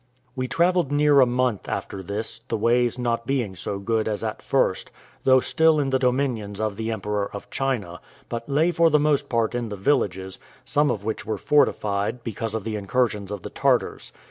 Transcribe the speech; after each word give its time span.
We 0.35 0.47
travelled 0.47 0.91
near 0.91 1.19
a 1.19 1.27
month 1.27 1.69
after 1.69 2.01
this, 2.01 2.39
the 2.47 2.57
ways 2.57 2.97
not 2.97 3.27
being 3.27 3.55
so 3.55 3.77
good 3.77 4.07
as 4.07 4.23
at 4.23 4.41
first, 4.41 4.89
though 5.25 5.39
still 5.41 5.79
in 5.79 5.91
the 5.91 5.99
dominions 5.99 6.59
of 6.59 6.75
the 6.75 6.89
Emperor 6.91 7.29
of 7.31 7.51
China, 7.51 8.01
but 8.27 8.49
lay 8.49 8.71
for 8.71 8.89
the 8.89 8.97
most 8.97 9.29
part 9.29 9.53
in 9.53 9.69
the 9.69 9.75
villages, 9.75 10.39
some 10.65 10.89
of 10.89 11.03
which 11.03 11.23
were 11.23 11.37
fortified, 11.37 12.23
because 12.23 12.55
of 12.55 12.63
the 12.63 12.77
incursions 12.77 13.29
of 13.29 13.43
the 13.43 13.51
Tartars. 13.51 14.11